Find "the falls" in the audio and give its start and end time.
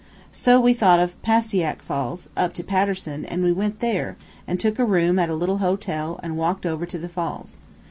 6.97-7.57